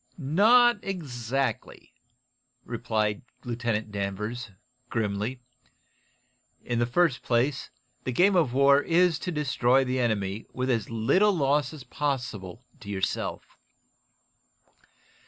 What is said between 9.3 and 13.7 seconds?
destroy the enemy with as little loss as possible to yourself.